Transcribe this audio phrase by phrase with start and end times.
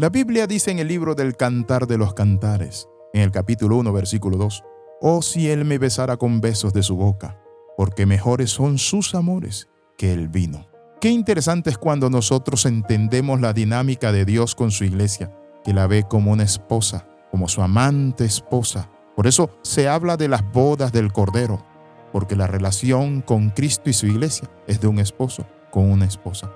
[0.00, 3.92] La Biblia dice en el libro del Cantar de los Cantares, en el capítulo 1,
[3.92, 4.62] versículo 2,
[5.00, 7.36] Oh si él me besara con besos de su boca,
[7.76, 10.68] porque mejores son sus amores que el vino.
[11.00, 15.88] Qué interesante es cuando nosotros entendemos la dinámica de Dios con su iglesia, que la
[15.88, 18.92] ve como una esposa, como su amante esposa.
[19.16, 21.66] Por eso se habla de las bodas del Cordero,
[22.12, 26.52] porque la relación con Cristo y su iglesia es de un esposo con una esposa.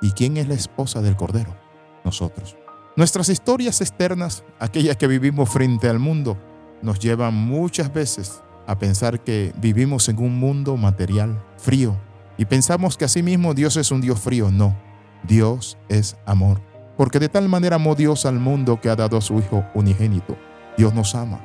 [0.00, 1.56] ¿Y quién es la esposa del Cordero?
[2.04, 2.56] Nosotros.
[2.96, 6.38] Nuestras historias externas, aquellas que vivimos frente al mundo,
[6.80, 11.96] nos llevan muchas veces a pensar que vivimos en un mundo material, frío,
[12.36, 14.52] y pensamos que asimismo Dios es un Dios frío.
[14.52, 14.76] No,
[15.24, 16.60] Dios es amor.
[16.96, 20.36] Porque de tal manera amó Dios al mundo que ha dado a su Hijo unigénito.
[20.76, 21.40] Dios nos ama.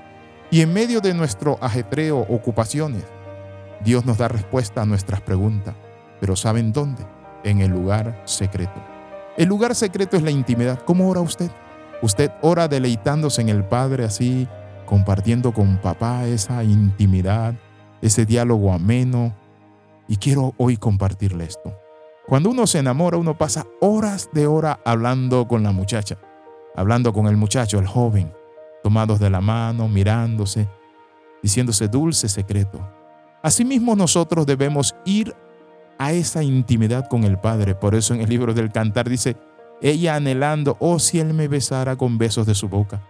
[0.51, 3.05] Y en medio de nuestro ajetreo, ocupaciones,
[3.83, 5.73] Dios nos da respuesta a nuestras preguntas.
[6.19, 7.03] Pero ¿saben dónde?
[7.43, 8.98] En el lugar secreto.
[9.39, 10.81] El lugar secreto es la intimidad.
[10.83, 11.49] ¿Cómo ora usted?
[12.01, 14.49] Usted ora deleitándose en el Padre así,
[14.85, 17.55] compartiendo con papá esa intimidad,
[18.01, 19.33] ese diálogo ameno.
[20.09, 21.73] Y quiero hoy compartirle esto.
[22.27, 26.17] Cuando uno se enamora, uno pasa horas de hora hablando con la muchacha,
[26.75, 28.33] hablando con el muchacho, el joven,
[28.83, 30.67] tomados de la mano, mirándose,
[31.41, 32.85] diciéndose dulce secreto.
[33.41, 35.33] Asimismo nosotros debemos ir
[35.99, 37.75] a esa intimidad con el Padre.
[37.75, 39.37] Por eso en el libro del Cantar dice,
[39.81, 43.01] ella anhelando, oh si Él me besara con besos de su boca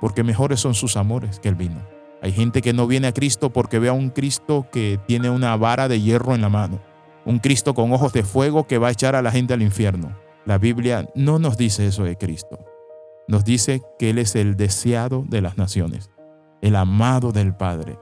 [0.00, 1.80] porque mejores son sus amores que el vino.
[2.22, 5.56] Hay gente que no viene a Cristo porque ve a un Cristo que tiene una
[5.56, 6.80] vara de hierro en la mano,
[7.24, 10.16] un Cristo con ojos de fuego que va a echar a la gente al infierno.
[10.44, 12.58] La Biblia no nos dice eso de Cristo.
[13.28, 16.10] Nos dice que Él es el deseado de las naciones,
[16.62, 17.98] el amado del Padre,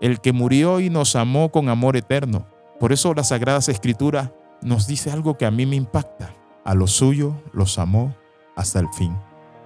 [0.00, 2.46] el que murió y nos amó con amor eterno.
[2.80, 4.30] Por eso las Sagradas Escrituras
[4.62, 6.32] nos dice algo que a mí me impacta.
[6.64, 8.14] A lo suyo los amó
[8.56, 9.16] hasta el fin.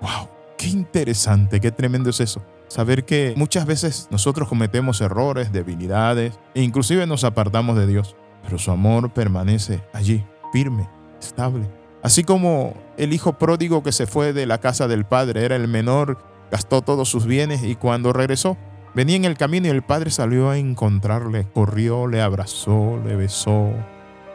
[0.01, 0.29] ¡Wow!
[0.57, 2.43] Qué interesante, qué tremendo es eso.
[2.69, 8.59] Saber que muchas veces nosotros cometemos errores, debilidades e inclusive nos apartamos de Dios, pero
[8.59, 10.89] su amor permanece allí, firme,
[11.21, 11.69] estable.
[12.03, 15.69] Así como el hijo pródigo que se fue de la casa del padre, era el
[15.69, 16.19] menor,
[16.51, 18.57] gastó todos sus bienes y cuando regresó,
[18.95, 23.71] venía en el camino y el padre salió a encontrarle, corrió, le abrazó, le besó,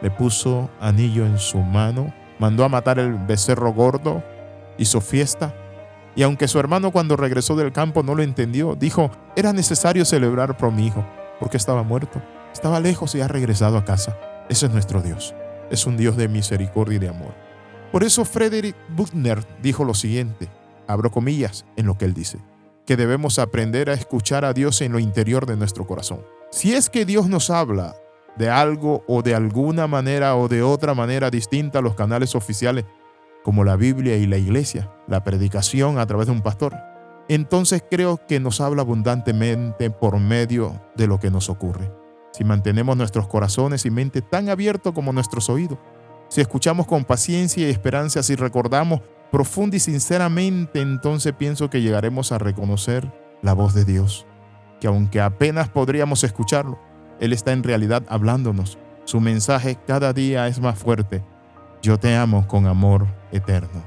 [0.02, 4.22] le puso anillo en su mano, mandó a matar el becerro gordo,
[4.78, 5.54] hizo fiesta
[6.18, 10.56] y aunque su hermano cuando regresó del campo no lo entendió, dijo, era necesario celebrar
[10.56, 11.06] por mi hijo,
[11.38, 12.20] porque estaba muerto,
[12.52, 14.18] estaba lejos y ha regresado a casa.
[14.48, 15.32] Ese es nuestro Dios.
[15.70, 17.34] Es un Dios de misericordia y de amor.
[17.92, 20.48] Por eso Frederick Buchner dijo lo siguiente,
[20.88, 22.38] abro comillas en lo que él dice,
[22.88, 26.24] que debemos aprender a escuchar a Dios en lo interior de nuestro corazón.
[26.50, 27.94] Si es que Dios nos habla
[28.38, 32.86] de algo o de alguna manera o de otra manera distinta a los canales oficiales
[33.44, 36.76] como la Biblia y la iglesia, la predicación a través de un pastor,
[37.28, 41.92] entonces creo que nos habla abundantemente por medio de lo que nos ocurre.
[42.32, 45.76] Si mantenemos nuestros corazones y mente tan abiertos como nuestros oídos,
[46.28, 52.32] si escuchamos con paciencia y esperanza, si recordamos profunda y sinceramente, entonces pienso que llegaremos
[52.32, 53.12] a reconocer
[53.42, 54.26] la voz de Dios,
[54.80, 56.78] que aunque apenas podríamos escucharlo,
[57.20, 58.78] Él está en realidad hablándonos.
[59.04, 61.22] Su mensaje cada día es más fuerte
[61.80, 63.84] yo te amo con amor eterno.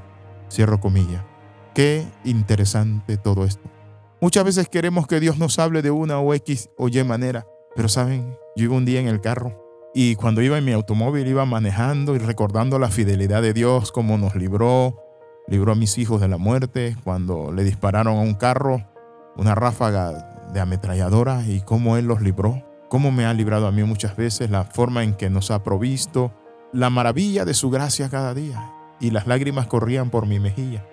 [0.50, 1.26] Cierro comilla.
[1.74, 3.70] Qué interesante todo esto.
[4.20, 7.88] Muchas veces queremos que Dios nos hable de una o X o Y manera, pero
[7.88, 9.58] saben, yo iba un día en el carro
[9.94, 14.16] y cuando iba en mi automóvil iba manejando y recordando la fidelidad de Dios, cómo
[14.16, 14.98] nos libró,
[15.48, 18.84] libró a mis hijos de la muerte, cuando le dispararon a un carro,
[19.36, 23.82] una ráfaga de ametralladora y cómo Él los libró, cómo me ha librado a mí
[23.84, 26.32] muchas veces, la forma en que nos ha provisto,
[26.72, 30.84] la maravilla de su gracia cada día, y las lágrimas corrían por mi mejilla.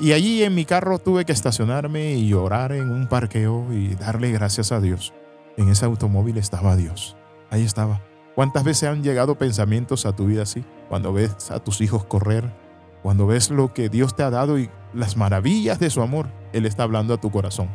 [0.00, 4.32] Y allí en mi carro tuve que estacionarme y llorar en un parqueo y darle
[4.32, 5.12] gracias a Dios.
[5.56, 7.16] En ese automóvil estaba Dios.
[7.50, 8.00] Ahí estaba.
[8.34, 10.64] ¿Cuántas veces han llegado pensamientos a tu vida así?
[10.88, 12.50] Cuando ves a tus hijos correr,
[13.02, 16.66] cuando ves lo que Dios te ha dado y las maravillas de su amor, Él
[16.66, 17.68] está hablando a tu corazón.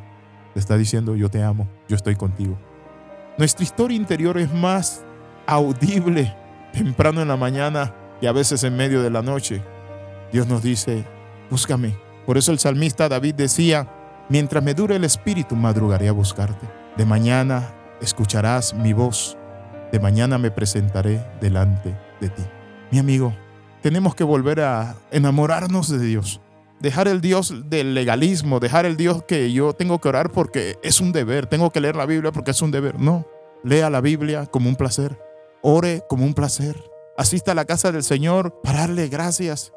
[0.53, 2.57] Te está diciendo, yo te amo, yo estoy contigo.
[3.37, 5.03] Nuestra historia interior es más
[5.45, 6.35] audible
[6.71, 9.61] temprano en la mañana y a veces en medio de la noche.
[10.31, 11.05] Dios nos dice,
[11.49, 11.95] búscame.
[12.25, 13.87] Por eso el salmista David decía,
[14.29, 16.67] mientras me dure el espíritu, madrugaré a buscarte.
[16.97, 19.37] De mañana escucharás mi voz.
[19.91, 22.43] De mañana me presentaré delante de ti.
[22.91, 23.33] Mi amigo,
[23.81, 26.41] tenemos que volver a enamorarnos de Dios.
[26.79, 31.01] Dejar el Dios del legalismo, dejar el Dios que yo tengo que orar porque es
[31.01, 32.99] un deber, tengo que leer la Biblia porque es un deber.
[32.99, 33.25] No,
[33.63, 35.19] lea la Biblia como un placer.
[35.63, 36.75] Ore como un placer.
[37.17, 39.73] Asista a la casa del Señor para darle gracias.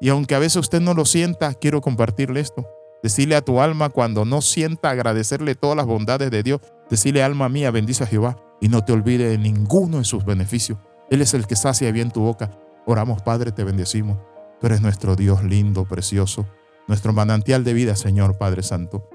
[0.00, 2.66] Y aunque a veces usted no lo sienta, quiero compartirle esto.
[3.02, 6.60] Decirle a tu alma cuando no sienta agradecerle todas las bondades de Dios.
[6.88, 10.78] Decirle, alma mía, bendice a Jehová y no te olvides de ninguno de sus beneficios.
[11.10, 12.50] Él es el que sacia bien tu boca.
[12.90, 14.18] Oramos, Padre, te bendecimos.
[14.60, 16.48] Tú eres nuestro Dios lindo, precioso,
[16.88, 19.08] nuestro manantial de vida, Señor Padre Santo.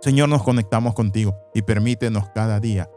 [0.00, 2.88] Señor, nos conectamos contigo y permítenos cada día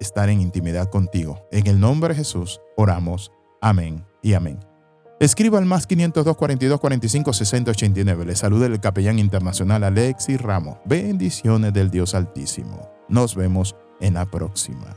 [0.00, 1.46] estar en intimidad contigo.
[1.52, 3.30] En el nombre de Jesús oramos.
[3.60, 4.58] Amén y amén.
[5.20, 8.24] Escriba al más 502 42 45 60 89.
[8.24, 10.78] Le saluda el capellán internacional Alexis Ramos.
[10.84, 12.90] Bendiciones del Dios Altísimo.
[13.08, 14.96] Nos vemos en la próxima.